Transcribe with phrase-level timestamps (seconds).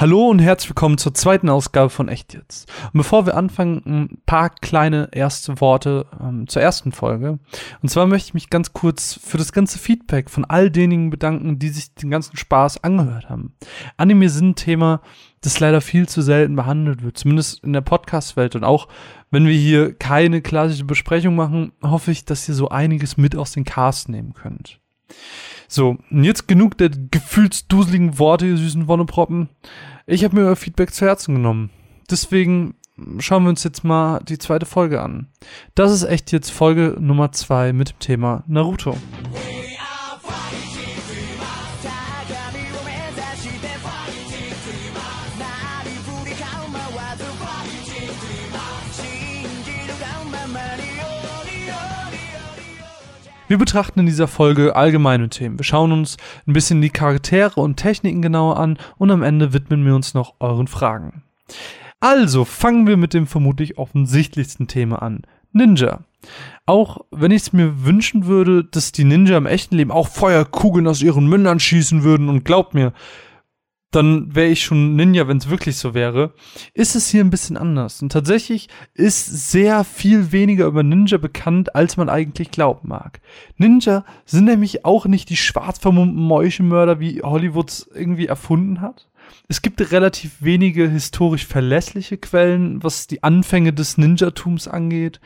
[0.00, 2.72] Hallo und herzlich willkommen zur zweiten Ausgabe von Echt jetzt.
[2.84, 7.38] Und bevor wir anfangen, ein paar kleine erste Worte ähm, zur ersten Folge.
[7.82, 11.58] Und zwar möchte ich mich ganz kurz für das ganze Feedback von all denjenigen bedanken,
[11.58, 13.52] die sich den ganzen Spaß angehört haben.
[13.98, 15.02] Anime sind ein Thema,
[15.42, 18.56] das leider viel zu selten behandelt wird, zumindest in der Podcast-Welt.
[18.56, 18.88] Und auch
[19.30, 23.52] wenn wir hier keine klassische Besprechung machen, hoffe ich, dass ihr so einiges mit aus
[23.52, 24.80] den Cast nehmen könnt.
[25.72, 29.50] So, und jetzt genug der gefühlsduseligen Worte, ihr süßen Wonneproppen.
[30.06, 31.70] Ich habe mir euer Feedback zu Herzen genommen.
[32.10, 32.74] Deswegen
[33.18, 35.28] schauen wir uns jetzt mal die zweite Folge an.
[35.74, 38.96] Das ist echt jetzt Folge Nummer zwei mit dem Thema Naruto.
[53.50, 55.58] Wir betrachten in dieser Folge allgemeine Themen.
[55.58, 59.84] Wir schauen uns ein bisschen die Charaktere und Techniken genauer an und am Ende widmen
[59.84, 61.24] wir uns noch euren Fragen.
[61.98, 65.22] Also fangen wir mit dem vermutlich offensichtlichsten Thema an.
[65.50, 66.04] Ninja.
[66.64, 70.86] Auch wenn ich es mir wünschen würde, dass die Ninja im echten Leben auch Feuerkugeln
[70.86, 72.92] aus ihren Mündern schießen würden und glaubt mir,
[73.90, 76.32] dann wäre ich schon Ninja, wenn es wirklich so wäre,
[76.74, 78.00] ist es hier ein bisschen anders.
[78.02, 83.20] Und tatsächlich ist sehr viel weniger über Ninja bekannt, als man eigentlich glauben mag.
[83.56, 89.08] Ninja sind nämlich auch nicht die schwarz vermummten Mäuschenmörder, wie Hollywoods irgendwie erfunden hat.
[89.48, 95.20] Es gibt relativ wenige historisch verlässliche Quellen, was die Anfänge des Ninjatums angeht,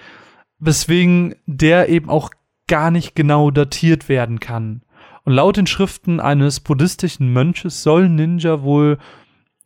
[0.59, 2.31] weswegen der eben auch
[2.67, 4.83] gar nicht genau datiert werden kann.
[5.25, 8.99] Und laut den Schriften eines buddhistischen Mönches soll Ninja wohl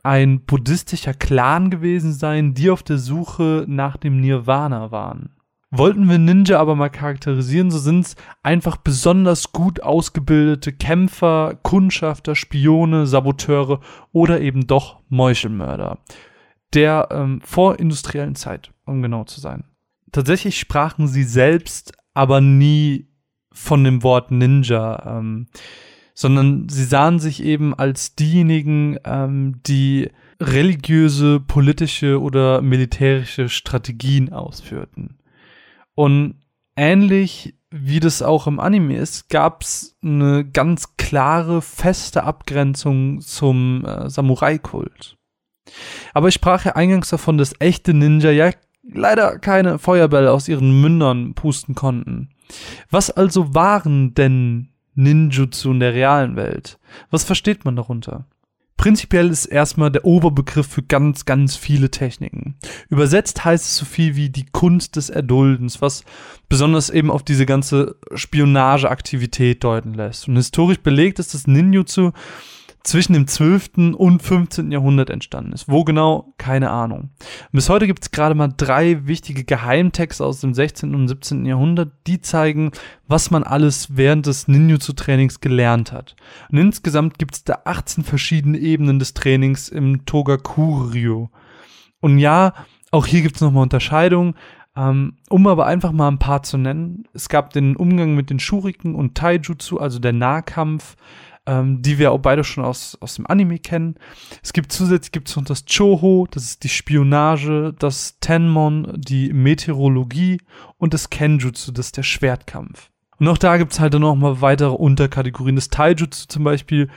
[0.05, 5.35] ein buddhistischer Clan gewesen sein, die auf der Suche nach dem Nirvana waren.
[5.71, 12.35] Wollten wir Ninja aber mal charakterisieren, so sind es einfach besonders gut ausgebildete Kämpfer, Kundschafter,
[12.35, 13.81] Spione, Saboteure
[14.13, 15.99] oder eben doch Meuchelmörder.
[16.73, 19.65] Der ähm, vorindustriellen Zeit, um genau zu sein.
[20.11, 23.09] Tatsächlich sprachen sie selbst aber nie
[23.59, 25.47] von dem Wort Ninja, ähm,
[26.15, 30.11] sondern sie sahen sich eben als diejenigen, ähm, die
[30.41, 35.19] religiöse, politische oder militärische Strategien ausführten.
[35.95, 36.37] Und
[36.77, 43.85] ähnlich wie das auch im Anime ist, gab es eine ganz klare, feste Abgrenzung zum
[43.85, 45.17] äh, Samurai-Kult.
[46.15, 48.53] Aber ich sprach ja eingangs davon, dass echte Ninja ja
[48.83, 52.31] leider keine Feuerbälle aus ihren Mündern pusten konnten.
[52.91, 56.79] Was also waren denn Ninjutsu in der realen Welt?
[57.11, 58.27] Was versteht man darunter?
[58.79, 62.55] Prinzipiell ist erstmal der Oberbegriff für ganz, ganz viele Techniken.
[62.89, 66.05] Übersetzt heißt es so viel wie die Kunst des Erduldens, was
[66.49, 70.29] besonders eben auf diese ganze Spionageaktivität deuten lässt.
[70.29, 72.13] Und historisch belegt ist das Ninjutsu
[72.89, 73.95] zwischen dem 12.
[73.97, 74.73] und 15.
[74.73, 75.69] Jahrhundert entstanden ist.
[75.69, 76.33] Wo genau?
[76.39, 77.11] Keine Ahnung.
[77.53, 80.95] bis heute gibt es gerade mal drei wichtige Geheimtexte aus dem 16.
[80.95, 81.45] und 17.
[81.45, 82.73] Jahrhundert, die zeigen,
[83.07, 86.17] was man alles während des Ninjutsu-Trainings gelernt hat.
[86.51, 91.31] Und insgesamt gibt es da 18 verschiedene Ebenen des Trainings im Togakuryo.
[92.01, 92.55] Und ja,
[92.91, 94.35] auch hier gibt es nochmal Unterscheidungen.
[94.77, 97.05] Ähm, um aber einfach mal ein paar zu nennen.
[97.13, 100.95] Es gab den Umgang mit den Shuriken und Taijutsu, also der Nahkampf
[101.49, 103.97] ähm, die wir auch beide schon aus, aus dem Anime kennen.
[104.43, 110.41] Es gibt zusätzlich gibt's noch das Choho, das ist die Spionage, das Tenmon, die Meteorologie
[110.77, 112.91] und das Kenjutsu, das ist der Schwertkampf.
[113.19, 115.57] Und auch da gibt's halt dann noch mal weitere Unterkategorien.
[115.57, 116.89] Das Taijutsu zum Beispiel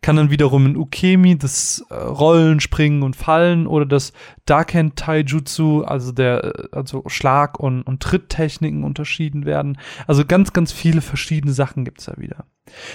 [0.00, 4.12] kann dann wiederum in Ukemi das äh, Rollen, Springen und Fallen oder das
[4.46, 9.78] Daken Taijutsu, also der äh, also Schlag- und, und Tritttechniken unterschieden werden.
[10.06, 12.44] Also ganz, ganz viele verschiedene Sachen gibt's da wieder.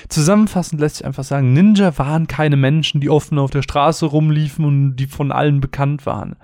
[0.09, 4.65] Zusammenfassend lässt sich einfach sagen, Ninja waren keine Menschen, die offen auf der Straße rumliefen
[4.65, 6.35] und die von allen bekannt waren.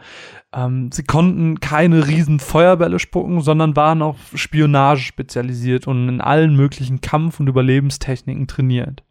[0.53, 6.55] Ähm, sie konnten keine riesen Feuerbälle spucken, sondern waren auf Spionage spezialisiert und in allen
[6.55, 9.03] möglichen Kampf- und Überlebenstechniken trainiert.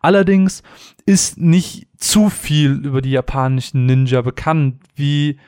[0.00, 0.62] Allerdings
[1.04, 5.38] ist nicht zu viel über die japanischen Ninja bekannt, wie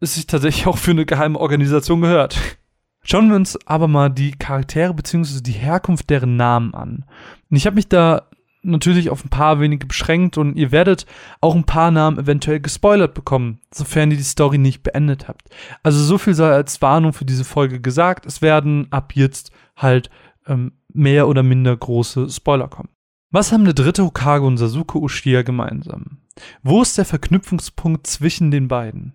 [0.00, 2.58] es sich tatsächlich auch für eine geheime Organisation gehört.
[3.08, 5.40] Schauen wir uns aber mal die Charaktere bzw.
[5.40, 7.04] die Herkunft deren Namen an.
[7.48, 8.28] Und ich habe mich da
[8.62, 11.06] natürlich auf ein paar wenige beschränkt und ihr werdet
[11.40, 15.48] auch ein paar Namen eventuell gespoilert bekommen, sofern ihr die Story nicht beendet habt.
[15.84, 18.26] Also so viel sei als Warnung für diese Folge gesagt.
[18.26, 20.10] Es werden ab jetzt halt
[20.48, 22.88] ähm, mehr oder minder große Spoiler kommen.
[23.30, 26.18] Was haben der dritte Hokage und Sasuke Uchiha gemeinsam?
[26.64, 29.14] Wo ist der Verknüpfungspunkt zwischen den beiden?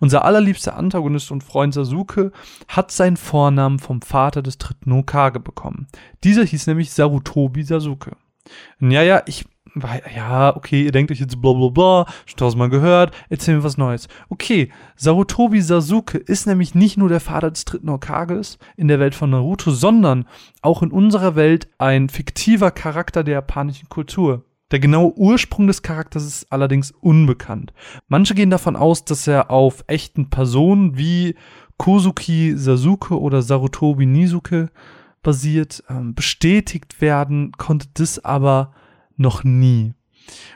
[0.00, 2.32] Unser allerliebster Antagonist und Freund Sasuke
[2.68, 5.86] hat seinen Vornamen vom Vater des dritten Hokage bekommen.
[6.24, 8.12] Dieser hieß nämlich Sarutobi Sasuke.
[8.80, 9.44] Ja, ja, ich
[10.14, 13.78] ja, okay, ihr denkt euch jetzt bla bla bla, schon tausendmal gehört, erzählen wir was
[13.78, 14.08] Neues.
[14.28, 19.14] Okay, Sarutobi Sasuke ist nämlich nicht nur der Vater des dritten Hokages in der Welt
[19.14, 20.26] von Naruto, sondern
[20.60, 24.44] auch in unserer Welt ein fiktiver Charakter der japanischen Kultur.
[24.72, 27.74] Der genaue Ursprung des Charakters ist allerdings unbekannt.
[28.08, 31.34] Manche gehen davon aus, dass er auf echten Personen wie
[31.76, 34.70] Kozuki Sasuke oder Sarutobi Nizuke
[35.22, 35.84] basiert.
[35.90, 38.72] Ähm, bestätigt werden konnte das aber
[39.16, 39.92] noch nie.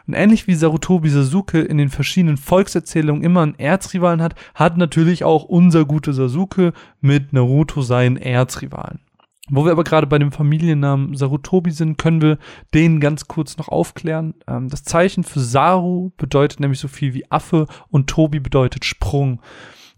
[0.07, 5.25] Und ähnlich wie Sarutobi Sasuke in den verschiedenen Volkserzählungen immer einen Erzrivalen hat, hat natürlich
[5.25, 6.73] auch unser guter Sasuke
[7.03, 9.01] mit Naruto seinen Erzrivalen.
[9.49, 12.39] Wo wir aber gerade bei dem Familiennamen Sarutobi sind, können wir
[12.75, 14.35] den ganz kurz noch aufklären.
[14.49, 19.41] Ähm, das Zeichen für Saru bedeutet nämlich so viel wie Affe und Tobi bedeutet Sprung.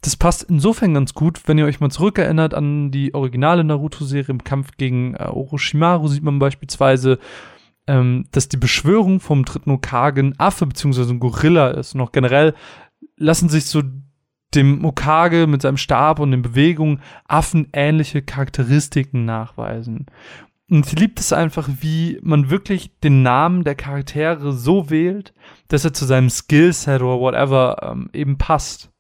[0.03, 4.45] Das passt insofern ganz gut, wenn ihr euch mal zurückerinnert an die originale Naruto-Serie im
[4.45, 7.19] Kampf gegen äh, Orochimaru, sieht man beispielsweise,
[7.87, 11.11] ähm, dass die Beschwörung vom dritten Okage ein Affe bzw.
[11.11, 11.95] ein Gorilla ist.
[11.95, 12.55] Und auch generell
[13.17, 13.83] lassen sich so
[14.55, 20.07] dem Okage mit seinem Stab und den Bewegungen affenähnliche Charakteristiken nachweisen.
[20.71, 25.33] Und sie liebt es einfach, wie man wirklich den Namen der Charaktere so wählt,
[25.69, 28.91] dass er zu seinem Skillset oder whatever ähm, eben passt.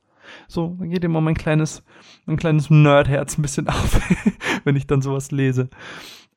[0.47, 1.85] So, dann geht immer mein kleines,
[2.25, 4.00] mein kleines Nerdherz ein bisschen auf,
[4.65, 5.69] wenn ich dann sowas lese.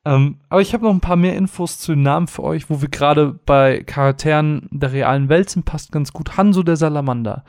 [0.03, 2.81] Ähm, aber ich habe noch ein paar mehr Infos zu den Namen für euch, wo
[2.81, 6.37] wir gerade bei Charakteren der realen Welt sind, passt ganz gut.
[6.37, 7.43] Hanzo der Salamander,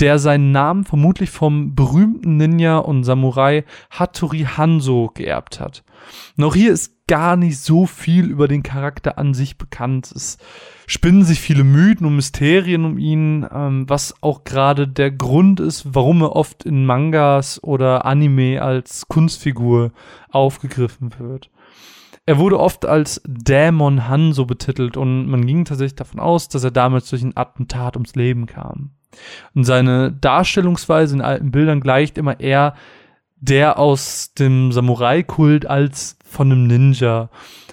[0.00, 5.84] der seinen Namen vermutlich vom berühmten Ninja und Samurai Hattori Hanzo geerbt hat.
[6.36, 10.12] Noch hier ist gar nicht so viel über den Charakter an sich bekannt.
[10.14, 10.38] Es
[10.86, 15.94] spinnen sich viele Mythen und Mysterien um ihn, ähm, was auch gerade der Grund ist,
[15.94, 19.92] warum er oft in Mangas oder Anime als Kunstfigur
[20.30, 21.50] aufgegriffen wird.
[22.28, 26.70] Er wurde oft als Dämon Hanso betitelt und man ging tatsächlich davon aus, dass er
[26.70, 28.90] damals durch ein Attentat ums Leben kam.
[29.54, 32.74] Und seine Darstellungsweise in alten Bildern gleicht immer eher
[33.36, 37.30] der aus dem Samurai-Kult als von einem Ninja.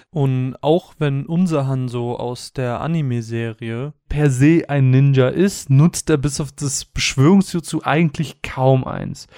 [0.08, 6.16] Und auch wenn unser Hanzo aus der Anime-Serie per se ein Ninja ist, nutzt er
[6.16, 9.28] bis auf das Beschwörungsjutsu eigentlich kaum eins.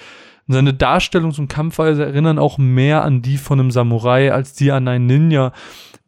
[0.51, 4.87] Seine Darstellungs- und Kampfweise erinnern auch mehr an die von einem Samurai als die an
[4.87, 5.53] einen Ninja.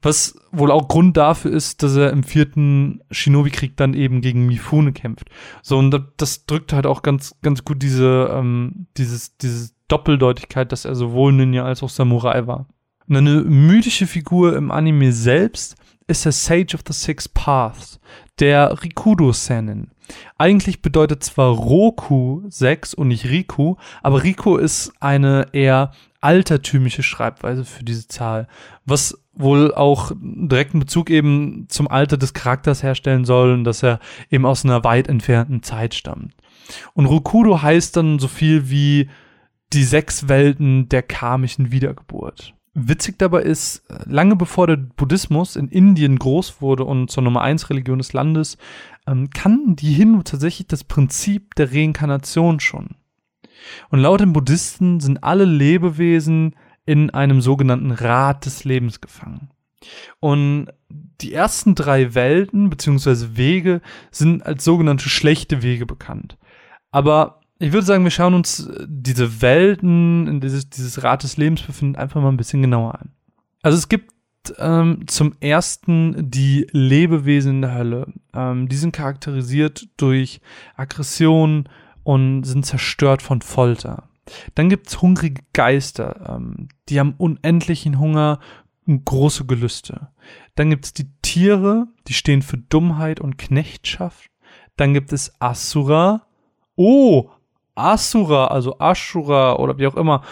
[0.02, 4.94] Was wohl auch Grund dafür ist, dass er im vierten Shinobi-Krieg dann eben gegen Mifune
[4.94, 5.30] kämpft.
[5.62, 10.86] So, und das drückt halt auch ganz, ganz gut diese, ähm, dieses, diese Doppeldeutigkeit, dass
[10.86, 12.66] er sowohl Ninja als auch Samurai war.
[13.08, 15.76] Und eine mythische Figur im Anime selbst
[16.08, 18.00] ist der Sage of the Six Paths,
[18.40, 19.92] der Rikudo Senin.
[20.38, 25.92] Eigentlich bedeutet zwar Roku 6 und nicht Riku, aber Riku ist eine eher
[26.22, 28.48] altertümliche Schreibweise für diese Zahl,
[28.86, 34.00] was wohl auch direkten Bezug eben zum Alter des Charakters herstellen soll und dass er
[34.30, 36.34] eben aus einer weit entfernten Zeit stammt.
[36.94, 39.10] Und Rokudo heißt dann so viel wie
[39.74, 42.54] die sechs Welten der karmischen Wiedergeburt.
[42.74, 47.70] Witzig dabei ist, lange bevor der Buddhismus in Indien groß wurde und zur Nummer 1
[47.70, 48.58] Religion des Landes,
[49.08, 52.96] ähm, kannten die Hindu tatsächlich das Prinzip der Reinkarnation schon.
[53.90, 56.56] Und laut den Buddhisten sind alle Lebewesen
[56.86, 59.50] in einem sogenannten Rad des Lebens gefangen.
[60.20, 63.36] Und die ersten drei Welten bzw.
[63.36, 63.82] Wege
[64.12, 66.38] sind als sogenannte schlechte Wege bekannt.
[66.92, 71.62] Aber ich würde sagen, wir schauen uns diese Welten, in dieses, dieses Rad des Lebens
[71.62, 73.12] befinden, einfach mal ein bisschen genauer an.
[73.62, 74.11] Also es gibt
[74.58, 78.14] ähm, zum ersten die Lebewesen in der Hölle.
[78.34, 80.42] Ähm, die sind charakterisiert durch
[80.76, 81.70] Aggression
[82.04, 84.10] und sind zerstört von Folter.
[84.56, 88.40] Dann gibt's hungrige Geister, ähm, die haben unendlichen Hunger
[88.88, 90.10] und große Gelüste.
[90.56, 94.30] Dann gibt's die Tiere, die stehen für Dummheit und Knechtschaft.
[94.78, 96.28] Dann gibt es Asura.
[96.76, 97.30] Oh,
[97.76, 100.24] Asura, also Ashura oder wie auch immer.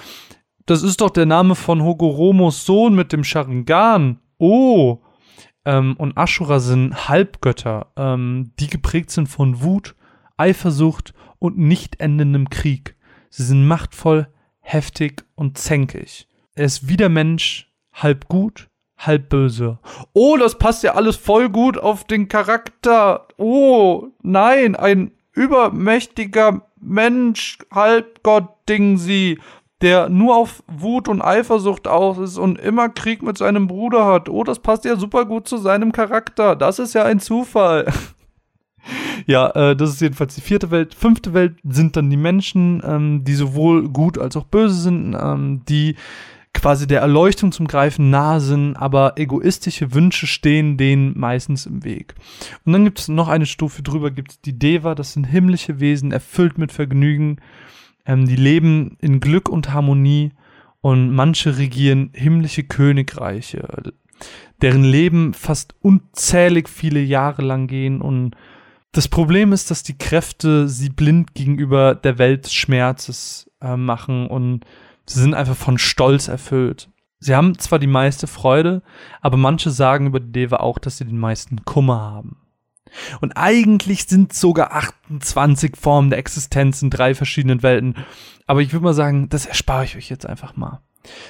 [0.69, 4.19] Das ist doch der Name von Hogoromos Sohn mit dem Sharingan.
[4.37, 4.99] Oh.
[5.65, 9.95] Ähm, und Ashura sind Halbgötter, ähm, die geprägt sind von Wut,
[10.37, 12.95] Eifersucht und nicht endendem Krieg.
[13.31, 14.27] Sie sind machtvoll,
[14.59, 16.27] heftig und zänkig.
[16.53, 19.79] Er ist wie der Mensch, halb gut, halb böse.
[20.13, 23.27] Oh, das passt ja alles voll gut auf den Charakter.
[23.37, 29.39] Oh, nein, ein übermächtiger Mensch, Halbgott, Ding sie
[29.81, 34.29] der nur auf Wut und Eifersucht aus ist und immer Krieg mit seinem Bruder hat.
[34.29, 36.55] Oh, das passt ja super gut zu seinem Charakter.
[36.55, 37.91] Das ist ja ein Zufall.
[39.25, 40.93] ja, äh, das ist jedenfalls die vierte Welt.
[40.93, 45.61] Fünfte Welt sind dann die Menschen, ähm, die sowohl gut als auch böse sind, ähm,
[45.69, 45.95] die
[46.53, 52.15] quasi der Erleuchtung zum Greifen nahe sind, aber egoistische Wünsche stehen denen meistens im Weg.
[52.65, 55.79] Und dann gibt es noch eine Stufe drüber, gibt es die Deva, das sind himmlische
[55.79, 57.37] Wesen, erfüllt mit Vergnügen,
[58.09, 60.31] ähm, die leben in Glück und Harmonie
[60.81, 63.67] und manche regieren himmlische Königreiche,
[64.61, 68.35] deren Leben fast unzählig viele Jahre lang gehen und
[68.91, 74.25] das Problem ist, dass die Kräfte sie blind gegenüber der Welt des Schmerzes äh, machen
[74.25, 74.65] und
[75.05, 76.89] sie sind einfach von Stolz erfüllt.
[77.19, 78.81] Sie haben zwar die meiste Freude,
[79.21, 82.37] aber manche sagen über die Deva auch, dass sie den meisten Kummer haben.
[83.21, 87.95] Und eigentlich sind sogar 28 Formen der Existenz in drei verschiedenen Welten.
[88.47, 90.81] Aber ich würde mal sagen, das erspare ich euch jetzt einfach mal.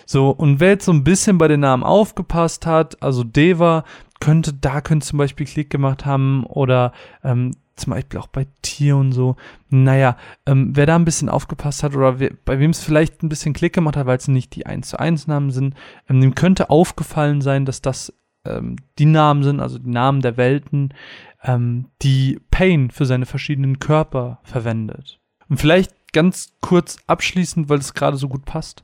[0.05, 3.83] So, und wer jetzt so ein bisschen bei den Namen aufgepasst hat, also Deva,
[4.19, 6.91] könnte, da könnte zum Beispiel Klick gemacht haben oder
[7.23, 9.37] ähm, zum Beispiel auch bei Tier und so.
[9.69, 13.29] Naja, ähm, wer da ein bisschen aufgepasst hat oder wer, bei wem es vielleicht ein
[13.29, 15.75] bisschen Klick gemacht hat, weil es nicht die 1 zu 1 Namen sind,
[16.09, 18.13] ähm, dem könnte aufgefallen sein, dass das
[18.45, 20.93] ähm, die Namen sind, also die Namen der Welten,
[21.43, 25.19] ähm, die Pain für seine verschiedenen Körper verwendet.
[25.47, 28.83] Und vielleicht ganz kurz abschließend, weil es gerade so gut passt.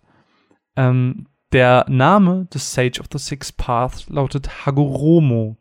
[0.75, 5.57] Ähm, der Name des Sage of the Six Paths lautet Hagoromo.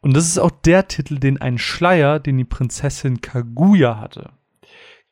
[0.00, 4.30] Und das ist auch der Titel, den ein Schleier, den die Prinzessin Kaguya hatte.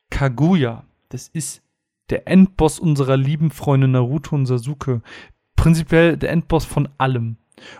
[0.09, 1.61] Kaguya, das ist
[2.09, 5.01] der Endboss unserer lieben Freunde Naruto und Sasuke.
[5.55, 7.37] Prinzipiell der Endboss von allem.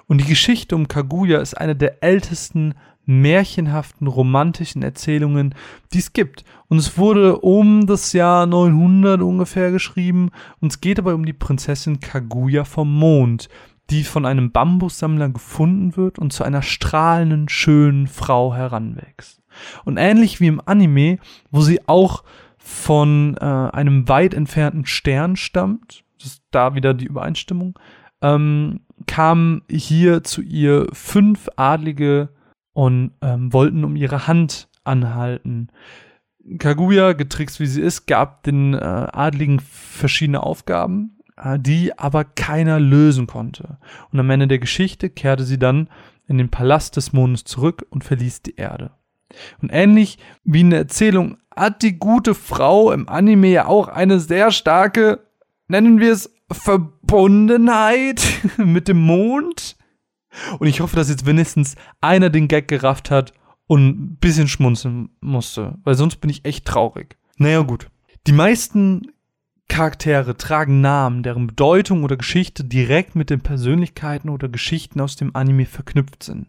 [0.07, 2.75] Und die Geschichte um Kaguya ist eine der ältesten
[3.09, 5.55] märchenhaften, romantischen Erzählungen,
[5.93, 6.45] die es gibt.
[6.67, 10.29] Und es wurde um das Jahr 900 ungefähr geschrieben.
[10.61, 13.49] Und es geht dabei um die Prinzessin Kaguya vom Mond,
[13.89, 19.41] die von einem Bambussammler gefunden wird und zu einer strahlenden, schönen Frau heranwächst.
[19.85, 21.17] Und ähnlich wie im Anime,
[21.49, 22.23] wo sie auch
[22.59, 27.79] von äh, einem weit entfernten Stern stammt, das ist da wieder die Übereinstimmung,
[28.21, 32.29] ähm, kamen hier zu ihr fünf adlige
[32.79, 35.67] und ähm, wollten um ihre Hand anhalten.
[36.59, 42.79] Kaguya, getrickst wie sie ist, gab den äh, Adligen verschiedene Aufgaben, äh, die aber keiner
[42.79, 43.79] lösen konnte.
[44.13, 45.89] Und am Ende der Geschichte kehrte sie dann
[46.25, 48.91] in den Palast des Mondes zurück und verließ die Erde.
[49.61, 54.21] Und ähnlich wie in der Erzählung hat die gute Frau im Anime ja auch eine
[54.21, 55.19] sehr starke,
[55.67, 58.21] nennen wir es, Verbundenheit
[58.57, 59.75] mit dem Mond.
[60.59, 63.33] Und ich hoffe, dass jetzt wenigstens einer den Gag gerafft hat
[63.67, 67.17] und ein bisschen schmunzeln musste, weil sonst bin ich echt traurig.
[67.37, 67.87] Naja, gut.
[68.27, 69.11] Die meisten
[69.69, 75.35] Charaktere tragen Namen, deren Bedeutung oder Geschichte direkt mit den Persönlichkeiten oder Geschichten aus dem
[75.35, 76.47] Anime verknüpft sind.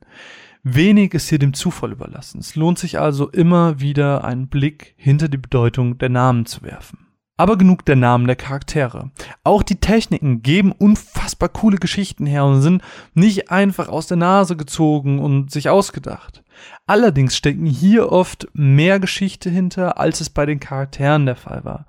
[0.62, 2.40] Wenig ist hier dem Zufall überlassen.
[2.40, 7.09] Es lohnt sich also immer wieder einen Blick hinter die Bedeutung der Namen zu werfen.
[7.40, 9.12] Aber genug der Namen der Charaktere.
[9.44, 12.82] Auch die Techniken geben unfassbar coole Geschichten her und sind
[13.14, 16.42] nicht einfach aus der Nase gezogen und sich ausgedacht.
[16.86, 21.86] Allerdings stecken hier oft mehr Geschichte hinter, als es bei den Charakteren der Fall war.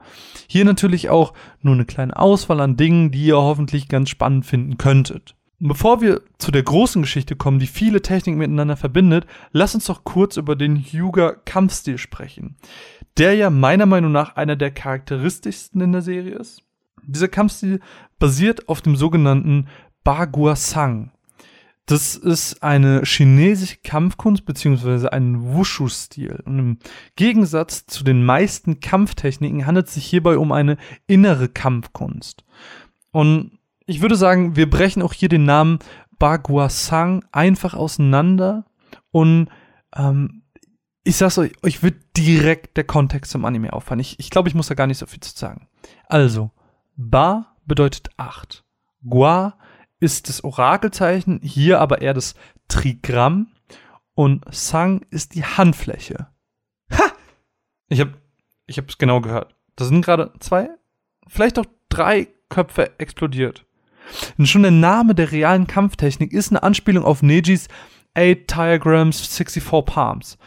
[0.48, 4.78] Hier natürlich auch nur eine kleine Auswahl an Dingen, die ihr hoffentlich ganz spannend finden
[4.78, 5.36] könntet.
[5.60, 10.06] Bevor wir zu der großen Geschichte kommen, die viele Techniken miteinander verbindet, lass uns doch
[10.06, 12.56] kurz über den Hyuga Kampfstil sprechen
[13.18, 16.64] der ja meiner Meinung nach einer der charakteristischsten in der Serie ist.
[17.04, 17.80] Dieser Kampfstil
[18.20, 19.68] basiert auf dem sogenannten
[20.04, 21.12] Baguasang.
[21.86, 26.42] Das ist eine chinesische Kampfkunst beziehungsweise ein Wushu-Stil.
[26.46, 26.78] Und im
[27.16, 30.78] Gegensatz zu den meisten Kampftechniken handelt es sich hierbei um eine
[31.08, 32.46] innere Kampfkunst.
[33.12, 35.80] Und ich würde sagen, wir brechen auch hier den Namen
[36.18, 38.66] Baguasang einfach auseinander
[39.10, 39.50] und
[39.96, 40.41] ähm,
[41.04, 44.00] ich sag's euch, euch wird direkt der Kontext zum Anime auffallen.
[44.00, 45.68] Ich, ich glaube, ich muss da gar nicht so viel zu sagen.
[46.08, 46.52] Also,
[46.96, 48.64] Ba bedeutet acht.
[49.08, 49.58] Gua
[50.00, 52.36] ist das Orakelzeichen, hier aber eher das
[52.68, 53.48] Trigramm.
[54.14, 56.28] Und Sang ist die Handfläche.
[56.92, 57.12] Ha!
[57.88, 58.10] Ich hab,
[58.68, 59.56] ich hab's genau gehört.
[59.76, 60.70] Da sind gerade zwei,
[61.28, 63.66] vielleicht auch drei Köpfe explodiert.
[64.38, 67.68] Und schon der Name der realen Kampftechnik ist eine Anspielung auf Nejis
[68.14, 70.38] Eight Diagrams 64 Palms.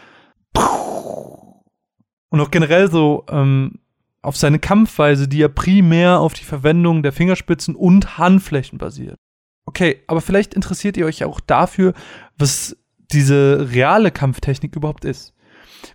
[0.55, 3.79] Und auch generell so ähm,
[4.23, 9.19] auf seine Kampfweise, die ja primär auf die Verwendung der Fingerspitzen und Handflächen basiert.
[9.67, 11.95] Okay, aber vielleicht interessiert ihr euch auch dafür,
[12.37, 12.77] was
[13.13, 15.35] diese reale Kampftechnik überhaupt ist.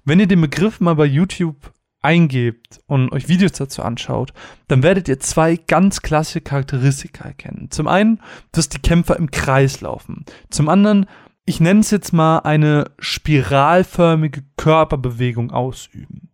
[0.05, 4.33] Wenn ihr den Begriff mal bei YouTube eingebt und euch Videos dazu anschaut,
[4.67, 7.71] dann werdet ihr zwei ganz klassische Charakteristika erkennen.
[7.71, 10.23] Zum einen, dass die Kämpfer im Kreis laufen.
[10.49, 11.07] Zum anderen,
[11.49, 16.29] ich nenne es jetzt mal eine spiralförmige Körperbewegung ausüben.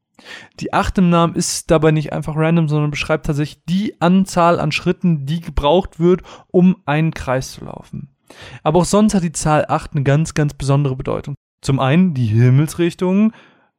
[0.60, 4.74] Die 8 im Namen ist dabei nicht einfach random, sondern beschreibt tatsächlich die Anzahl an
[4.74, 8.10] Schritten, die gebraucht wird, um einen Kreis zu laufen.
[8.62, 11.36] Aber auch sonst hat die Zahl 8 eine ganz, ganz besondere Bedeutung.
[11.62, 13.32] Zum einen die Himmelsrichtungen,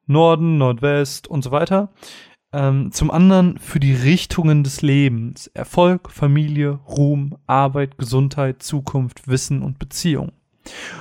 [0.06, 1.90] Norden, Nordwest und so weiter.
[2.54, 5.48] Ähm, zum anderen für die Richtungen des Lebens.
[5.48, 10.32] Erfolg, Familie, Ruhm, Arbeit, Gesundheit, Zukunft, Wissen und Beziehung.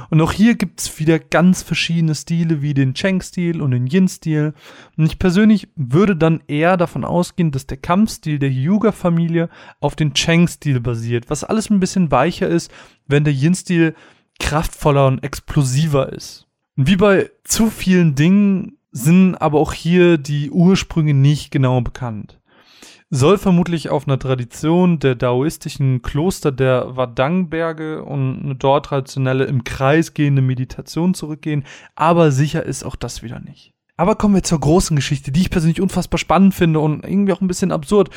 [0.10, 4.54] Und auch hier gibt's wieder ganz verschiedene Stile wie den Cheng-Stil und den Yin-Stil.
[4.98, 10.14] Und ich persönlich würde dann eher davon ausgehen, dass der Kampfstil der Yuga-Familie auf den
[10.14, 12.72] Cheng-Stil basiert, was alles ein bisschen weicher ist,
[13.08, 13.96] wenn der Yin-Stil
[14.40, 16.48] kraftvoller und explosiver ist.
[16.78, 22.40] Und wie bei zu vielen Dingen sind aber auch hier die Ursprünge nicht genau bekannt.
[23.12, 29.64] Soll vermutlich auf einer Tradition der daoistischen Kloster der Wadangberge und eine dort traditionelle im
[29.64, 33.74] Kreis gehende Meditation zurückgehen, aber sicher ist auch das wieder nicht.
[33.98, 37.42] Aber kommen wir zur großen Geschichte, die ich persönlich unfassbar spannend finde und irgendwie auch
[37.42, 38.10] ein bisschen absurd.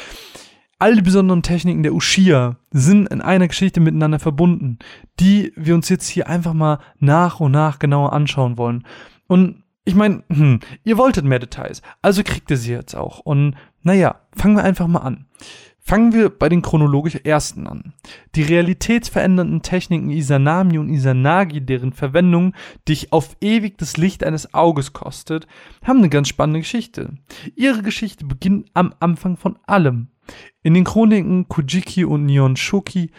[0.80, 4.78] All die besonderen Techniken der Ushia sind in einer Geschichte miteinander verbunden,
[5.21, 8.87] die wir uns jetzt hier einfach mal nach und nach genauer anschauen wollen.
[9.26, 13.21] Und ich meine, hm, ihr wolltet mehr Details, also kriegt ihr sie jetzt auch.
[13.21, 15.25] Und naja, fangen wir einfach mal an.
[15.80, 17.95] Fangen wir bei den chronologisch ersten an.
[18.35, 22.52] Die realitätsverändernden Techniken Isanami und Isanagi, deren Verwendung
[22.87, 25.47] dich auf ewig das Licht eines Auges kostet,
[25.83, 27.14] haben eine ganz spannende Geschichte.
[27.57, 30.09] Ihre Geschichte beginnt am Anfang von allem.
[30.62, 33.11] In den Chroniken Kujiki und Nihonshoki äh,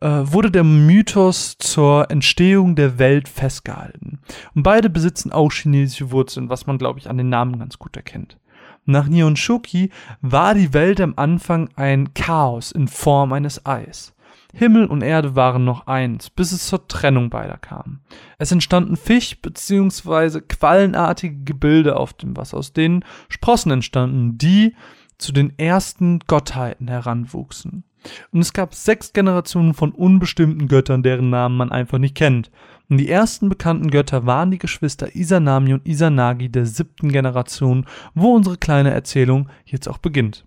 [0.00, 4.20] wurde der Mythos zur Entstehung der Welt festgehalten.
[4.54, 7.96] Und beide besitzen auch chinesische Wurzeln, was man, glaube ich, an den Namen ganz gut
[7.96, 8.38] erkennt.
[8.86, 14.14] Nach Nihonshoki war die Welt am Anfang ein Chaos in Form eines Eis.
[14.52, 18.00] Himmel und Erde waren noch eins, bis es zur Trennung beider kam.
[18.38, 20.42] Es entstanden Fisch- bzw.
[20.42, 24.76] quallenartige Gebilde auf dem Wasser, aus denen Sprossen entstanden, die
[25.18, 27.84] zu den ersten Gottheiten heranwuchsen.
[28.32, 32.50] Und es gab sechs Generationen von unbestimmten Göttern, deren Namen man einfach nicht kennt.
[32.88, 38.34] Und die ersten bekannten Götter waren die Geschwister Isanami und Isanagi der siebten Generation, wo
[38.34, 40.46] unsere kleine Erzählung jetzt auch beginnt.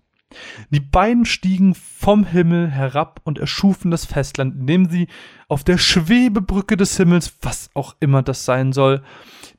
[0.70, 5.08] Die beiden stiegen vom Himmel herab und erschufen das Festland, indem sie
[5.48, 9.02] auf der Schwebebrücke des Himmels, was auch immer das sein soll,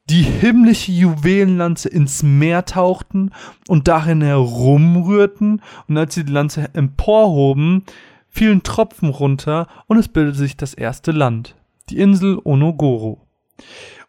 [0.09, 3.31] die himmlische Juwelenlanze ins Meer tauchten
[3.67, 7.83] und darin herumrührten, und als sie die Lanze emporhoben,
[8.27, 11.55] fielen Tropfen runter und es bildete sich das erste Land,
[11.89, 13.27] die Insel Onogoro.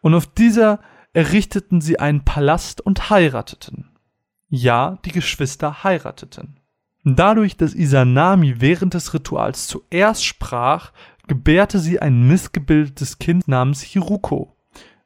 [0.01, 0.79] Und auf dieser
[1.13, 3.89] errichteten sie einen Palast und heirateten.
[4.49, 6.60] Ja, die Geschwister heirateten.
[7.03, 10.91] Dadurch, dass Isanami während des Rituals zuerst sprach,
[11.27, 14.55] gebärte sie ein missgebildetes Kind namens Hiruko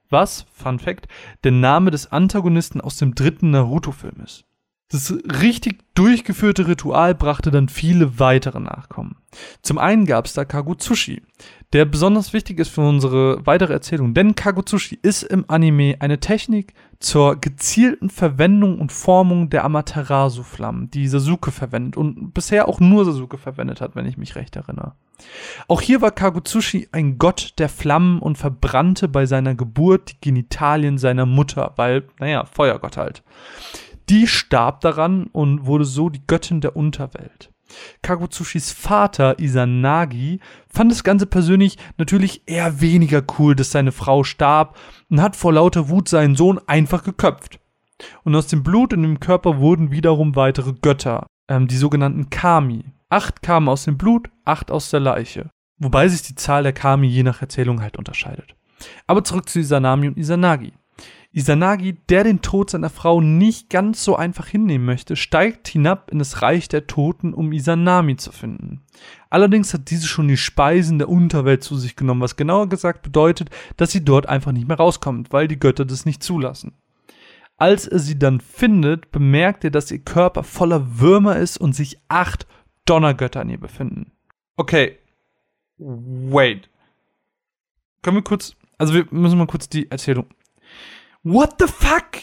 [0.10, 1.08] was, Fun Fact,
[1.44, 4.46] der Name des Antagonisten aus dem dritten Naruto-Film ist.
[4.92, 9.16] Das richtig durchgeführte Ritual brachte dann viele weitere Nachkommen.
[9.64, 11.24] Zum einen gab es da Kagutsushi,
[11.74, 16.74] der besonders wichtig ist für unsere weitere Erzählung, denn Kagutsushi ist im Anime eine Technik
[17.00, 23.40] zur gezielten Verwendung und Formung der Amaterasu-Flammen, die Sasuke verwendet und bisher auch nur Sasuke
[23.40, 24.94] verwendet hat, wenn ich mich recht erinnere.
[25.68, 31.00] Auch hier war Kagutsushi ein Gott der Flammen und verbrannte bei seiner Geburt die Genitalien
[31.00, 33.24] seiner Mutter, weil, naja, Feuergott halt.
[34.10, 37.52] Die starb daran und wurde so die Göttin der Unterwelt.
[38.04, 40.40] Kagutsushis Vater Isanagi
[40.70, 44.78] fand das Ganze persönlich natürlich eher weniger cool, dass seine Frau starb
[45.10, 47.60] und hat vor lauter Wut seinen Sohn einfach geköpft.
[48.24, 52.86] Und aus dem Blut in dem Körper wurden wiederum weitere Götter, ähm, die sogenannten Kami.
[53.10, 55.50] Acht kamen aus dem Blut, acht aus der Leiche.
[55.78, 58.56] Wobei sich die Zahl der Kami je nach Erzählung halt unterscheidet.
[59.08, 60.74] Aber zurück zu Isanami und Isanagi.
[61.36, 66.18] Isanagi, der den Tod seiner Frau nicht ganz so einfach hinnehmen möchte, steigt hinab in
[66.18, 68.84] das Reich der Toten, um Isanami zu finden.
[69.30, 73.50] Allerdings hat diese schon die Speisen der Unterwelt zu sich genommen, was genauer gesagt bedeutet,
[73.76, 76.72] dass sie dort einfach nicht mehr rauskommt, weil die Götter das nicht zulassen.
[77.58, 82.00] Als er sie dann findet, bemerkt er, dass ihr Körper voller Würmer ist und sich
[82.08, 82.48] acht
[82.86, 84.14] Donnergötter an ihr befinden.
[84.56, 85.00] Okay.
[85.78, 86.70] Wait.
[88.02, 90.28] Können wir kurz, also wir müssen mal kurz die Erzählung
[91.26, 92.20] What the fuck?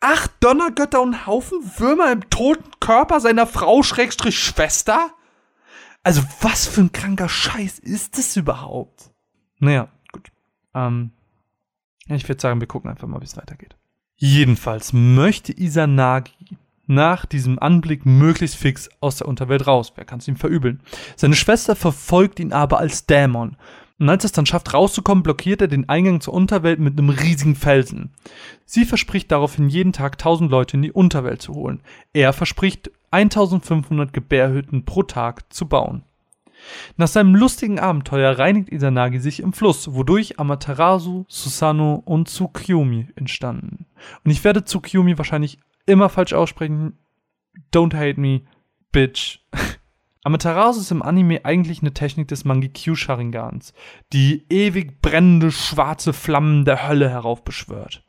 [0.00, 5.10] Acht Donnergötter und Haufen Würmer im toten Körper seiner Frau Schrägstrich Schwester?
[6.02, 9.10] Also was für ein kranker Scheiß ist das überhaupt?
[9.58, 10.32] Naja, gut.
[10.74, 11.10] Ähm,
[12.08, 13.76] ich würde sagen, wir gucken einfach mal, wie es weitergeht.
[14.14, 19.92] Jedenfalls möchte Isanagi nach diesem Anblick möglichst fix aus der Unterwelt raus.
[19.96, 20.80] Wer kann es ihm verübeln?
[21.16, 23.58] Seine Schwester verfolgt ihn aber als Dämon
[23.98, 27.54] Und als es dann schafft, rauszukommen, blockiert er den Eingang zur Unterwelt mit einem riesigen
[27.54, 28.10] Felsen.
[28.66, 31.80] Sie verspricht daraufhin jeden Tag 1000 Leute in die Unterwelt zu holen.
[32.12, 36.02] Er verspricht 1500 Gebärhütten pro Tag zu bauen.
[36.96, 43.86] Nach seinem lustigen Abenteuer reinigt Izanagi sich im Fluss, wodurch Amaterasu, Susanoo und Tsukiyomi entstanden.
[44.24, 46.98] Und ich werde Tsukiyomi wahrscheinlich immer falsch aussprechen.
[47.72, 48.42] Don't hate me,
[48.92, 49.40] bitch.
[50.26, 53.72] Amaterasu ist im Anime eigentlich eine Technik des Mangekyo Sharingans,
[54.12, 58.02] die ewig brennende schwarze Flammen der Hölle heraufbeschwört.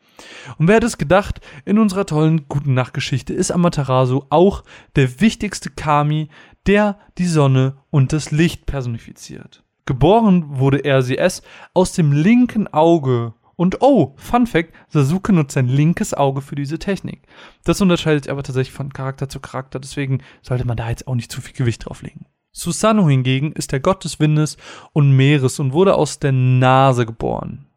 [0.57, 4.63] Und wer hätte es gedacht, in unserer tollen Guten Nachtgeschichte ist Amaterasu auch
[4.95, 6.29] der wichtigste Kami,
[6.65, 9.63] der die Sonne und das Licht personifiziert.
[9.85, 11.43] Geboren wurde RCS
[11.75, 16.79] aus dem linken Auge und oh, Fun Fact, Sasuke nutzt sein linkes Auge für diese
[16.79, 17.23] Technik.
[17.65, 21.15] Das unterscheidet sich aber tatsächlich von Charakter zu Charakter, deswegen sollte man da jetzt auch
[21.15, 22.27] nicht zu viel Gewicht drauf legen.
[22.51, 24.57] Susanoo hingegen ist der Gott des Windes
[24.93, 27.67] und Meeres und wurde aus der Nase geboren.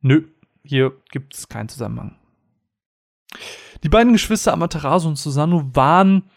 [0.00, 0.28] Nö,
[0.62, 2.16] hier gibt es keinen Zusammenhang.
[3.82, 6.30] Die beiden Geschwister Amaterasu und Susanoo waren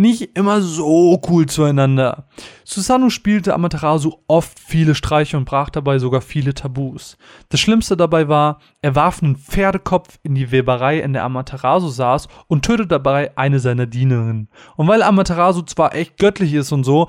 [0.00, 2.26] nicht immer so cool zueinander.
[2.64, 7.16] Susanoo spielte Amaterasu oft viele Streiche und brach dabei sogar viele Tabus.
[7.50, 12.28] Das Schlimmste dabei war, er warf einen Pferdekopf in die Weberei, in der Amaterasu saß
[12.48, 14.48] und tötete dabei eine seiner Dienerinnen.
[14.76, 17.08] Und weil Amaterasu zwar echt göttlich ist und so,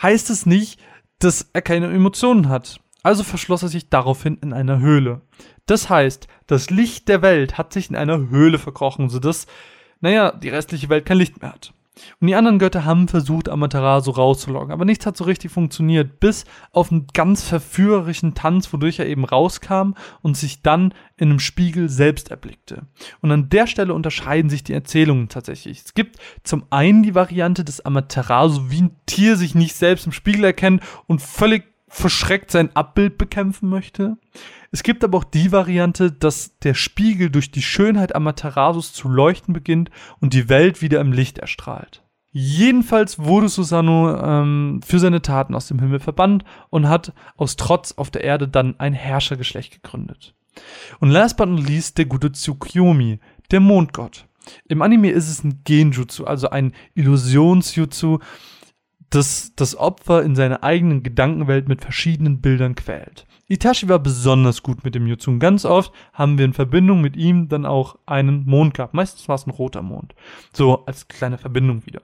[0.00, 0.80] heißt es nicht,
[1.18, 2.80] dass er keine Emotionen hat.
[3.02, 5.22] Also verschloss er sich daraufhin in einer Höhle.
[5.66, 9.46] Das heißt, das Licht der Welt hat sich in einer Höhle verkrochen, sodass,
[10.00, 11.72] naja, die restliche Welt kein Licht mehr hat.
[12.20, 16.44] Und die anderen Götter haben versucht, Amaterasu rauszulocken, aber nichts hat so richtig funktioniert, bis
[16.72, 21.88] auf einen ganz verführerischen Tanz, wodurch er eben rauskam und sich dann in einem Spiegel
[21.88, 22.86] selbst erblickte.
[23.20, 25.82] Und an der Stelle unterscheiden sich die Erzählungen tatsächlich.
[25.84, 30.12] Es gibt zum einen die Variante, dass Amaterasu wie ein Tier sich nicht selbst im
[30.12, 34.16] Spiegel erkennt und völlig verschreckt sein Abbild bekämpfen möchte.
[34.70, 39.52] Es gibt aber auch die Variante, dass der Spiegel durch die Schönheit Amaterasus zu leuchten
[39.52, 42.04] beginnt und die Welt wieder im Licht erstrahlt.
[42.32, 47.92] Jedenfalls wurde Susanoo ähm, für seine Taten aus dem Himmel verbannt und hat aus Trotz
[47.92, 50.34] auf der Erde dann ein Herrschergeschlecht gegründet.
[51.00, 53.18] Und last but not least der gute Tsukuyomi,
[53.50, 54.26] der Mondgott.
[54.68, 58.20] Im Anime ist es ein Genjutsu, also ein Illusionsjutsu,
[59.10, 63.26] das das Opfer in seiner eigenen Gedankenwelt mit verschiedenen Bildern quält.
[63.48, 65.36] Itachi war besonders gut mit dem Jutsu.
[65.38, 68.94] Ganz oft haben wir in Verbindung mit ihm dann auch einen Mond gehabt.
[68.94, 70.14] Meistens war es ein roter Mond.
[70.52, 72.02] So als kleine Verbindung wieder.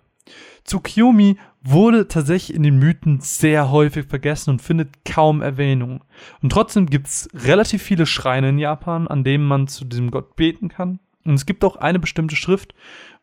[0.64, 6.02] Tsukiyomi wurde tatsächlich in den Mythen sehr häufig vergessen und findet kaum Erwähnung.
[6.42, 10.34] Und trotzdem gibt es relativ viele Schreine in Japan, an denen man zu diesem Gott
[10.34, 10.98] beten kann.
[11.26, 12.74] Und es gibt auch eine bestimmte Schrift,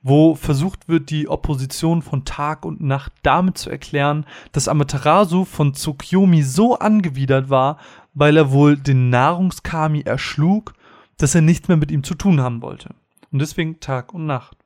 [0.01, 5.73] wo versucht wird, die Opposition von Tag und Nacht damit zu erklären, dass Amaterasu von
[5.73, 7.77] Tsukiyomi so angewidert war,
[8.13, 10.73] weil er wohl den Nahrungskami erschlug,
[11.17, 12.89] dass er nichts mehr mit ihm zu tun haben wollte.
[13.31, 14.57] Und deswegen Tag und Nacht.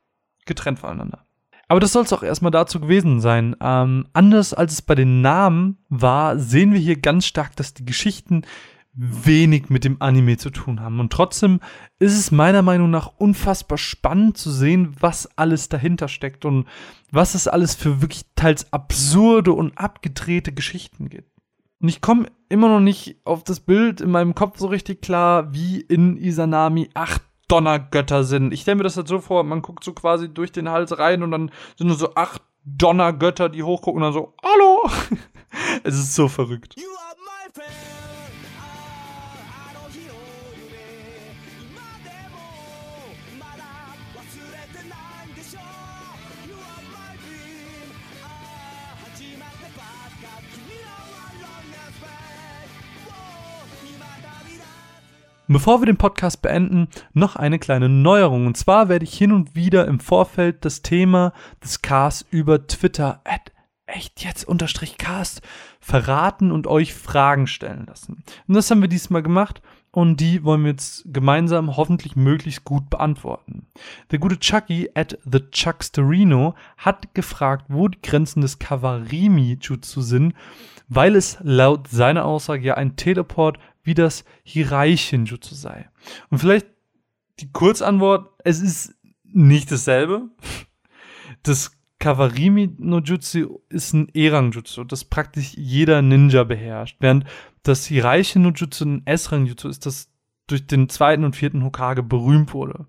[0.46, 1.28] Getrennt voneinander.
[1.68, 3.56] Aber das soll es auch erstmal dazu gewesen sein.
[3.62, 7.86] Ähm, anders als es bei den Namen war, sehen wir hier ganz stark, dass die
[7.86, 8.44] Geschichten
[8.98, 11.00] wenig mit dem Anime zu tun haben.
[11.00, 11.60] Und trotzdem
[12.00, 16.68] ist es meiner Meinung nach unfassbar spannend zu sehen, was alles dahinter steckt und
[17.12, 21.32] was es alles für wirklich teils absurde und abgedrehte Geschichten gibt.
[21.80, 25.54] Und ich komme immer noch nicht auf das Bild in meinem Kopf so richtig klar,
[25.54, 28.52] wie in Isanami acht Donnergötter sind.
[28.52, 31.22] Ich stelle mir das halt so vor, man guckt so quasi durch den Hals rein
[31.22, 34.90] und dann sind nur so acht Donnergötter, die hochgucken und dann so, hallo!
[35.84, 36.76] es ist so verrückt.
[36.76, 37.87] You are my friend.
[55.50, 58.48] Bevor wir den Podcast beenden, noch eine kleine Neuerung.
[58.48, 61.32] Und zwar werde ich hin und wieder im Vorfeld das Thema
[61.64, 63.54] des Casts über Twitter at
[63.86, 65.42] echt jetzt unterstrich Cast
[65.80, 68.24] verraten und euch Fragen stellen lassen.
[68.46, 72.90] Und das haben wir diesmal gemacht und die wollen wir jetzt gemeinsam hoffentlich möglichst gut
[72.90, 73.68] beantworten.
[74.12, 80.34] Der gute Chucky at the Chucksterino hat gefragt, wo die Grenzen des Kawarimi-Jutsu sind,
[80.90, 83.58] weil es laut seiner Aussage ja ein Teleport
[83.88, 85.90] wie das Hiraichin-Jutsu sei.
[86.30, 86.68] Und vielleicht
[87.40, 90.28] die Kurzantwort, es ist nicht dasselbe.
[91.42, 97.26] Das Kawarimi no Jutsu ist ein Erang-Jutsu, das praktisch jeder Ninja beherrscht, während
[97.64, 100.10] das Hiraichin no Jutsu ein S-Rang-Jutsu ist, das
[100.48, 102.88] durch den zweiten und vierten Hokage berühmt wurde.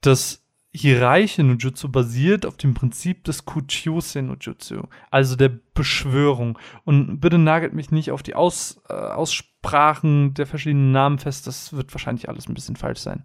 [0.00, 0.44] Das
[0.78, 6.58] Hiraische no Jutsu basiert auf dem Prinzip des Kuchiyose no Jutsu, also der Beschwörung.
[6.84, 11.72] Und bitte nagelt mich nicht auf die Aus, äh, Aussprachen der verschiedenen Namen fest, das
[11.72, 13.24] wird wahrscheinlich alles ein bisschen falsch sein.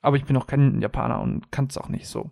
[0.00, 2.30] Aber ich bin auch kein Japaner und kann es auch nicht so.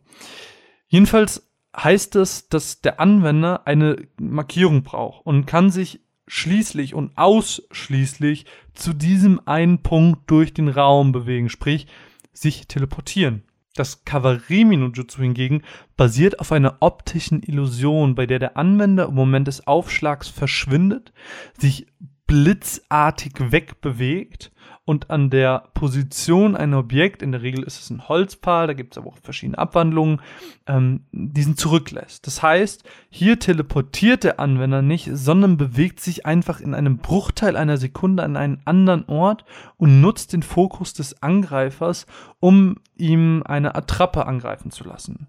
[0.86, 8.46] Jedenfalls heißt es, dass der Anwender eine Markierung braucht und kann sich schließlich und ausschließlich
[8.74, 11.88] zu diesem einen Punkt durch den Raum bewegen, sprich
[12.32, 13.42] sich teleportieren.
[13.74, 15.62] Das Kawarimi no Jutsu hingegen
[15.96, 21.12] basiert auf einer optischen Illusion, bei der der Anwender im Moment des Aufschlags verschwindet,
[21.56, 21.86] sich
[22.26, 24.52] blitzartig wegbewegt
[24.84, 28.94] und an der Position ein Objekt, in der Regel ist es ein Holzpfahl, da gibt
[28.94, 30.20] es aber auch verschiedene Abwandlungen,
[30.66, 32.26] ähm, diesen zurücklässt.
[32.26, 37.76] Das heißt, hier teleportiert der Anwender nicht, sondern bewegt sich einfach in einem Bruchteil einer
[37.76, 39.44] Sekunde an einen anderen Ort
[39.76, 42.06] und nutzt den Fokus des Angreifers,
[42.40, 45.26] um ihm eine Attrappe angreifen zu lassen.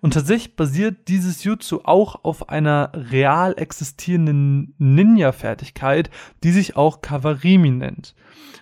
[0.00, 6.10] Und tatsächlich basiert dieses Jutsu auch auf einer real existierenden Ninja-Fertigkeit,
[6.42, 8.14] die sich auch Kawarimi nennt.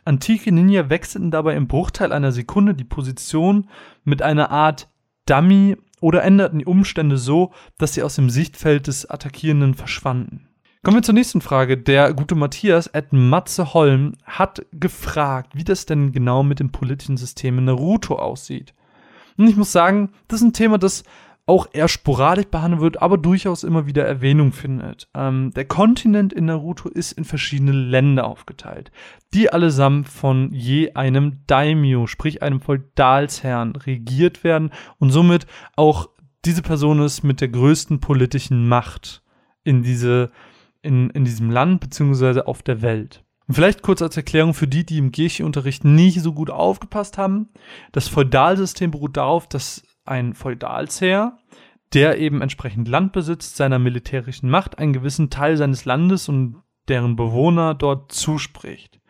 [0.04, 3.68] Antike Ninja wechselten dabei im Bruchteil einer Sekunde die Position
[4.04, 4.88] mit einer Art
[5.26, 10.49] Dummy oder änderten die Umstände so, dass sie aus dem Sichtfeld des Attackierenden verschwanden.
[10.82, 11.76] Kommen wir zur nächsten Frage.
[11.76, 17.18] Der gute Matthias at Matze Holm hat gefragt, wie das denn genau mit dem politischen
[17.18, 18.72] System in Naruto aussieht.
[19.36, 21.04] Und ich muss sagen, das ist ein Thema, das
[21.44, 25.08] auch eher sporadisch behandelt wird, aber durchaus immer wieder Erwähnung findet.
[25.14, 28.90] Ähm, der Kontinent in Naruto ist in verschiedene Länder aufgeteilt,
[29.34, 36.08] die allesamt von je einem Daimyo, sprich einem Feudalsherrn, regiert werden und somit auch
[36.46, 39.22] diese Person ist mit der größten politischen Macht
[39.62, 40.30] in, diese,
[40.82, 43.24] in, in diesem Land beziehungsweise auf der Welt.
[43.46, 47.48] Und vielleicht kurz als Erklärung für die, die im Kirchenunterricht nicht so gut aufgepasst haben.
[47.90, 51.36] Das Feudalsystem beruht darauf, dass ein Feudalsherr,
[51.92, 57.16] der eben entsprechend Land besitzt, seiner militärischen Macht einen gewissen Teil seines Landes und deren
[57.16, 59.00] Bewohner dort zuspricht.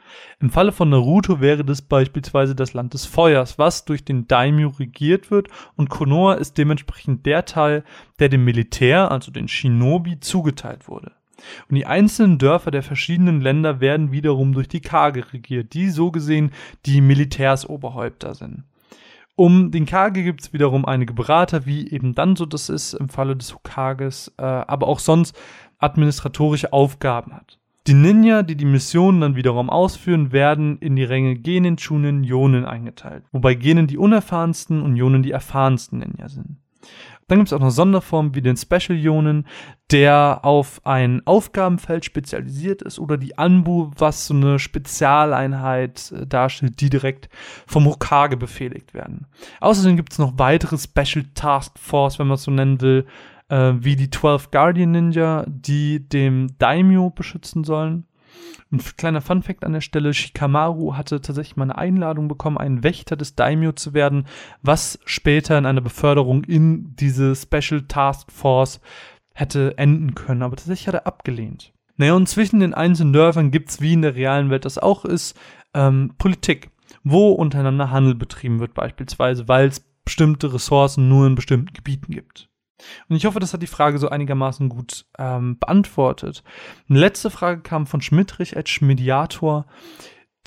[0.41, 4.69] Im Falle von Naruto wäre das beispielsweise das Land des Feuers, was durch den Daimyo
[4.69, 7.85] regiert wird und Konoha ist dementsprechend der Teil,
[8.19, 11.13] der dem Militär, also den Shinobi, zugeteilt wurde.
[11.69, 16.11] Und die einzelnen Dörfer der verschiedenen Länder werden wiederum durch die Kage regiert, die so
[16.11, 16.51] gesehen
[16.87, 18.65] die Militärsoberhäupter sind.
[19.37, 23.09] Um den Kage gibt es wiederum einige Berater, wie eben dann so das ist im
[23.09, 25.35] Falle des Hokages, äh, aber auch sonst
[25.79, 27.59] administratorische Aufgaben hat.
[27.87, 32.67] Die Ninja, die die Missionen dann wiederum ausführen, werden in die Ränge Genin, Chunin, Jonin
[32.67, 36.59] eingeteilt, wobei Genin die unerfahrensten und Jonin die erfahrensten Ninja sind.
[37.31, 39.47] Dann gibt es auch noch Sonderformen wie den Special Ionen,
[39.93, 46.81] der auf ein Aufgabenfeld spezialisiert ist, oder die Anbu, was so eine Spezialeinheit äh, darstellt,
[46.81, 47.29] die direkt
[47.69, 49.29] vom Hokage befehligt werden.
[49.61, 53.07] Außerdem gibt es noch weitere Special Task Force, wenn man es so nennen will,
[53.49, 58.09] äh, wie die 12 Guardian Ninja, die dem Daimyo beschützen sollen.
[58.73, 63.17] Ein kleiner Funfact an der Stelle: Shikamaru hatte tatsächlich mal eine Einladung bekommen, ein Wächter
[63.17, 64.27] des Daimyo zu werden,
[64.63, 68.81] was später in einer Beförderung in diese Special Task Force
[69.35, 71.73] hätte enden können, aber tatsächlich hat er abgelehnt.
[71.97, 75.05] Naja, und zwischen den einzelnen Dörfern gibt es, wie in der realen Welt das auch
[75.05, 75.39] ist,
[75.75, 76.71] ähm, Politik,
[77.05, 82.49] wo untereinander Handel betrieben wird, beispielsweise, weil es bestimmte Ressourcen nur in bestimmten Gebieten gibt.
[83.09, 86.43] Und ich hoffe, das hat die Frage so einigermaßen gut ähm, beantwortet.
[86.89, 89.67] Eine letzte Frage kam von Schmidtrich als Mediator,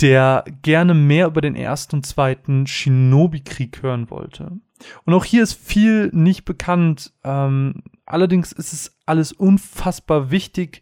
[0.01, 4.59] der gerne mehr über den ersten und zweiten Shinobi-Krieg hören wollte.
[5.05, 7.13] Und auch hier ist viel nicht bekannt.
[7.23, 10.81] Ähm, allerdings ist es alles unfassbar wichtig,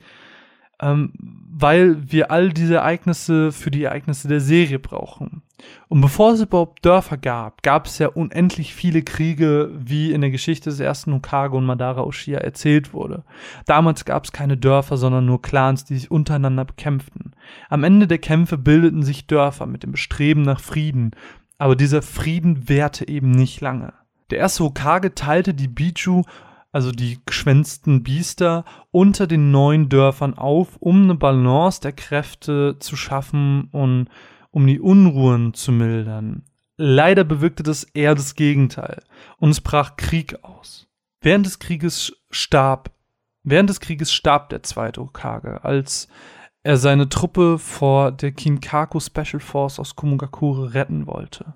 [0.82, 5.44] ähm, weil wir all diese Ereignisse für die Ereignisse der Serie brauchen.
[5.88, 10.32] Und bevor es überhaupt Dörfer gab, gab es ja unendlich viele Kriege, wie in der
[10.32, 13.24] Geschichte des ersten Hokage und Madara Uchiha erzählt wurde.
[13.65, 17.34] Damals gab es keine Dörfer, sondern nur Clans, die sich untereinander bekämpften.
[17.69, 21.12] Am Ende der Kämpfe bildeten sich Dörfer mit dem Bestreben nach Frieden,
[21.58, 23.93] aber dieser Frieden währte eben nicht lange.
[24.30, 26.24] Der erste Hokage teilte die Biju
[26.71, 32.95] also die geschwänzten Biester, unter den neuen Dörfern auf, um eine Balance der Kräfte zu
[32.95, 34.08] schaffen und
[34.52, 36.44] um die Unruhen zu mildern.
[36.78, 39.04] Leider bewirkte das eher das Gegenteil
[39.38, 40.88] und es brach Krieg aus.
[41.22, 42.92] Während des Krieges starb,
[43.44, 46.08] während des Krieges starb der zweite Okage, als
[46.64, 51.56] er seine Truppe vor der Kinkaku Special Force aus Kumogakure retten wollte.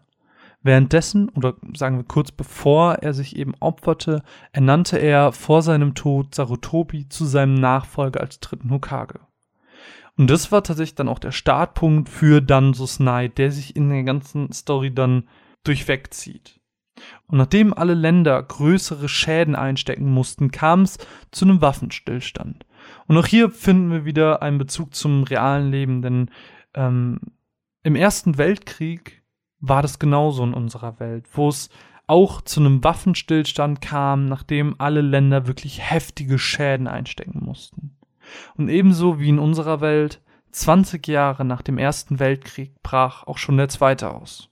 [0.62, 6.34] Währenddessen, oder sagen wir kurz bevor er sich eben opferte, ernannte er vor seinem Tod
[6.34, 9.20] Sarutobi zu seinem Nachfolger als dritten Hokage.
[10.18, 14.04] Und das war tatsächlich dann auch der Startpunkt für Danzo Snide, der sich in der
[14.04, 15.28] ganzen Story dann
[15.64, 16.60] durchwegzieht.
[17.28, 20.98] Und nachdem alle Länder größere Schäden einstecken mussten, kam es
[21.32, 22.66] zu einem Waffenstillstand.
[23.08, 26.30] Und auch hier finden wir wieder einen Bezug zum realen Leben, denn
[26.74, 27.20] ähm,
[27.84, 29.24] im Ersten Weltkrieg
[29.60, 31.70] war das genauso in unserer Welt, wo es
[32.08, 37.95] auch zu einem Waffenstillstand kam, nachdem alle Länder wirklich heftige Schäden einstecken mussten.
[38.56, 43.58] Und ebenso wie in unserer Welt, 20 Jahre nach dem Ersten Weltkrieg brach auch schon
[43.58, 44.50] der Zweite aus.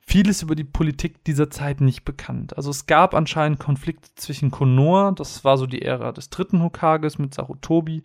[0.00, 2.56] Vieles über die Politik dieser Zeit nicht bekannt.
[2.56, 7.18] Also es gab anscheinend Konflikte zwischen Konoha, das war so die Ära des dritten Hokages
[7.18, 8.04] mit Sarutobi,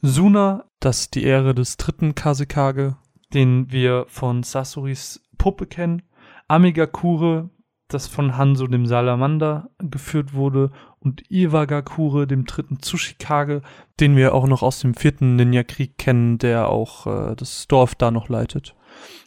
[0.00, 2.96] Suna, das ist die Ära des dritten Kasekage,
[3.34, 6.02] den wir von Sasuris Puppe kennen,
[6.46, 7.50] Amigakure,
[7.88, 10.70] das von Hanzo dem Salamander geführt wurde,
[11.00, 13.62] und Iwagakure, dem dritten Tsushikage,
[14.00, 18.10] den wir auch noch aus dem vierten Ninja-Krieg kennen, der auch äh, das Dorf da
[18.10, 18.74] noch leitet.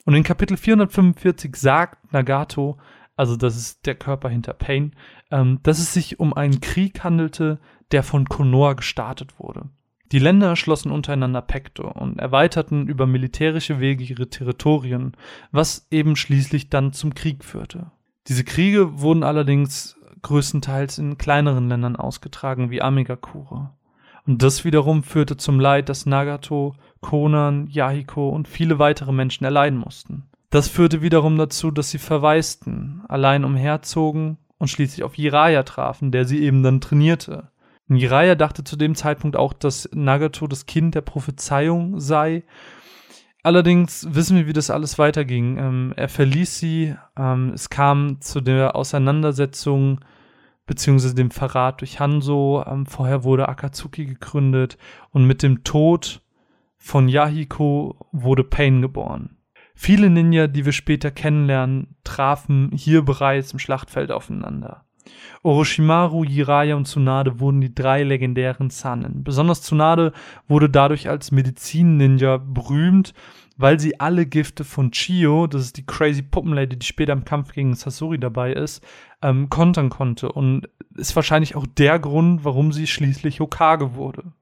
[0.06, 2.78] Und in Kapitel 445 sagt Nagato,
[3.16, 4.96] also das ist der Körper hinter Pain,
[5.32, 7.60] ähm, dass es sich um einen Krieg handelte,
[7.92, 9.70] der von Konoha gestartet wurde.
[10.12, 15.16] Die Länder schlossen untereinander Pakte und erweiterten über militärische Wege ihre Territorien,
[15.52, 17.92] was eben schließlich dann zum Krieg führte.
[18.28, 23.72] Diese Kriege wurden allerdings größtenteils in kleineren Ländern ausgetragen, wie Amigakure.
[24.28, 29.80] Und das wiederum führte zum Leid, das Nagato, Konan, Yahiko und viele weitere Menschen erleiden
[29.80, 30.30] mussten.
[30.52, 36.26] Das führte wiederum dazu, dass sie verwaisten, allein umherzogen und schließlich auf Jiraiya trafen, der
[36.26, 37.50] sie eben dann trainierte.
[37.90, 42.44] Und Jiraiya dachte zu dem Zeitpunkt auch, dass Nagato das Kind der Prophezeiung sei
[43.44, 45.58] Allerdings wissen wir, wie das alles weiterging.
[45.58, 50.00] Ähm, er verließ sie, ähm, es kam zu der Auseinandersetzung
[50.68, 52.64] beziehungsweise dem Verrat durch Hanzo.
[52.68, 54.78] Ähm, vorher wurde Akatsuki gegründet
[55.10, 56.22] und mit dem Tod
[56.78, 59.38] von Yahiko wurde Pain geboren.
[59.74, 64.86] Viele Ninja, die wir später kennenlernen, trafen hier bereits im Schlachtfeld aufeinander.
[65.44, 69.24] Orochimaru, Jiraiya und Tsunade wurden die drei legendären Sanen.
[69.24, 70.14] Besonders Tsunade
[70.48, 73.14] wurde dadurch als Medizin-Ninja berühmt,
[73.58, 77.54] weil sie alle Gifte von Chio, das ist die crazy Puppenlady, die später im Kampf
[77.54, 78.84] gegen Sasori dabei ist,
[79.22, 80.32] ähm, kontern konnte.
[80.32, 84.34] Und ist wahrscheinlich auch der Grund, warum sie schließlich Hokage wurde.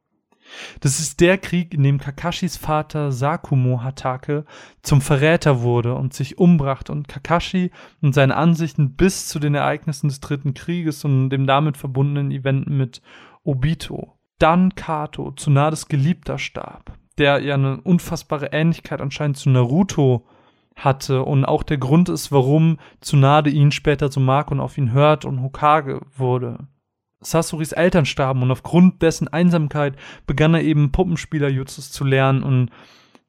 [0.79, 4.45] Das ist der Krieg, in dem Kakashis Vater Sakumo Hatake
[4.81, 10.07] zum Verräter wurde und sich umbrachte und Kakashi und seine Ansichten bis zu den Ereignissen
[10.07, 13.01] des Dritten Krieges und dem damit verbundenen Event mit
[13.43, 14.15] Obito.
[14.39, 20.25] Dann Kato, Tsunades Geliebter, starb, der ja eine unfassbare Ähnlichkeit anscheinend zu Naruto
[20.75, 24.93] hatte und auch der Grund ist, warum Tsunade ihn später so mag und auf ihn
[24.93, 26.67] hört und Hokage wurde.
[27.21, 32.69] Sasuris Eltern starben und aufgrund dessen Einsamkeit begann er eben Puppenspieler-Jutsus zu lernen und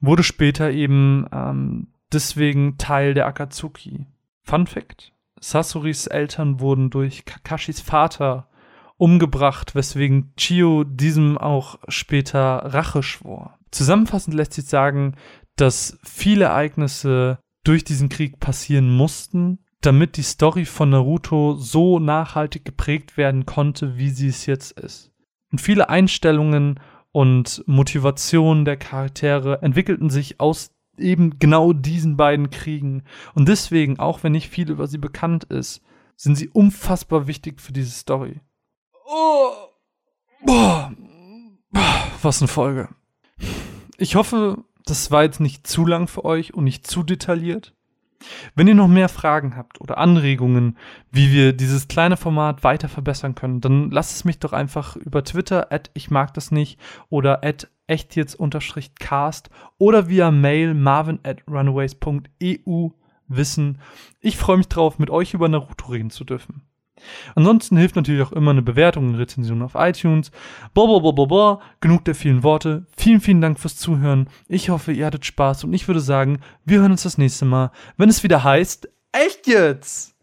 [0.00, 4.06] wurde später eben ähm, deswegen Teil der Akatsuki.
[4.42, 8.48] Fun Fact: Sasuris Eltern wurden durch Kakashis Vater
[8.96, 13.58] umgebracht, weswegen Chio diesem auch später Rache schwor.
[13.70, 15.14] Zusammenfassend lässt sich sagen,
[15.56, 22.64] dass viele Ereignisse durch diesen Krieg passieren mussten, damit die Story von Naruto so nachhaltig
[22.64, 25.10] geprägt werden konnte, wie sie es jetzt ist.
[25.50, 26.80] Und viele Einstellungen
[27.12, 33.04] und Motivationen der Charaktere entwickelten sich aus eben genau diesen beiden Kriegen.
[33.34, 35.82] Und deswegen, auch wenn nicht viel über sie bekannt ist,
[36.16, 38.40] sind sie unfassbar wichtig für diese Story.
[39.06, 39.50] Oh.
[40.44, 40.92] Boah.
[42.22, 42.90] Was eine Folge.
[43.96, 47.74] Ich hoffe, das war jetzt nicht zu lang für euch und nicht zu detailliert.
[48.54, 50.76] Wenn ihr noch mehr Fragen habt oder Anregungen,
[51.10, 55.24] wie wir dieses kleine Format weiter verbessern können, dann lasst es mich doch einfach über
[55.24, 56.78] Twitter at ich mag das nicht
[57.08, 62.90] oder at echtjetzt-cast oder via Mail marvin at runaways.eu
[63.28, 63.80] wissen.
[64.20, 66.62] Ich freue mich drauf, mit euch über Naruto reden zu dürfen.
[67.34, 70.30] Ansonsten hilft natürlich auch immer eine Bewertung und Rezension auf iTunes.
[70.74, 72.86] Blablabla, genug der vielen Worte.
[72.96, 74.28] Vielen, vielen Dank fürs Zuhören.
[74.48, 77.70] Ich hoffe, ihr hattet Spaß und ich würde sagen, wir hören uns das nächste Mal,
[77.96, 80.19] wenn es wieder heißt, echt jetzt!